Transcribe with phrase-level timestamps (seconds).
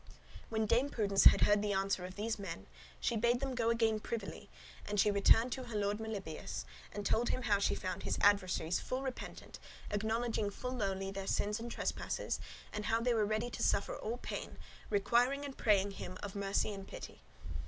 [0.49, 2.65] When Dame Prudence had heard the answer of these men,
[2.99, 4.49] she bade them go again privily,
[4.87, 8.79] and she returned to her lord Melibœus, and told him how she found his adversaries
[8.79, 9.59] full repentant,
[9.91, 12.39] acknowledging full lowly their sins and trespasses,
[12.73, 14.57] and how they were ready to suffer all pain,
[14.89, 17.21] requiring and praying him of mercy and pity.